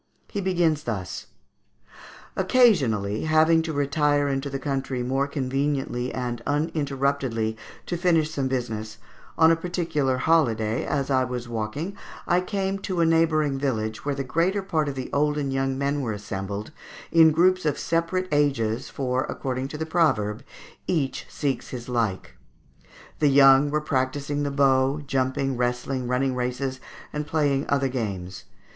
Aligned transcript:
He 0.31 0.41
begins 0.41 0.81
thus: 0.85 1.27
"Occasionally, 2.35 3.25
having 3.25 3.61
to 3.61 3.71
retire 3.71 4.27
into 4.27 4.49
the 4.49 4.57
country 4.57 5.03
more 5.03 5.27
conveniently 5.27 6.11
and 6.11 6.41
uninterruptedly 6.47 7.55
to 7.85 7.97
finish 7.97 8.31
some 8.31 8.47
business, 8.47 8.97
on 9.37 9.51
a 9.51 9.55
particular 9.55 10.17
holiday, 10.17 10.83
as 10.85 11.11
I 11.11 11.23
was 11.25 11.47
walking 11.47 11.95
I 12.25 12.41
came 12.41 12.79
to 12.79 12.99
a 13.01 13.05
neighbouring 13.05 13.59
village, 13.59 14.03
where 14.03 14.15
the 14.15 14.23
greater 14.23 14.63
part 14.63 14.89
of 14.89 14.95
the 14.95 15.11
old 15.13 15.37
and 15.37 15.53
young 15.53 15.77
men 15.77 16.01
were 16.01 16.13
assembled, 16.13 16.71
in 17.11 17.29
groups 17.31 17.63
of 17.63 17.77
separate 17.77 18.27
ages, 18.31 18.89
for, 18.89 19.25
according 19.25 19.67
to 19.67 19.77
the 19.77 19.85
proverb, 19.85 20.43
'Each 20.87 21.27
seeks 21.29 21.69
his 21.69 21.87
like.' 21.87 22.35
The 23.19 23.27
young 23.29 23.69
were 23.69 23.81
practising 23.81 24.41
the 24.41 24.49
bow, 24.49 25.01
jumping, 25.05 25.57
wrestling, 25.57 26.07
running 26.07 26.33
races, 26.33 26.79
and 27.13 27.27
playing 27.27 27.67
other 27.69 27.87
games. 27.87 28.45